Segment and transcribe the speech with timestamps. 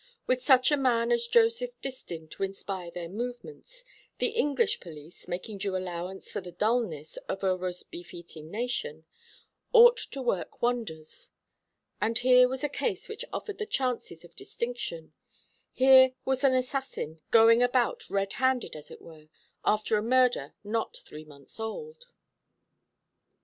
[0.25, 3.85] With such a man as Joseph Distin to inspire their movements,
[4.17, 9.05] the English police making due allowance for the dulness of a rosbif eating nation
[9.73, 11.29] ought to work wonders;
[12.01, 15.13] and here was a case which offered the chances of distinction;
[15.71, 19.29] here was an assassin going about red handed, as it were,
[19.63, 22.07] after a murder not three months old.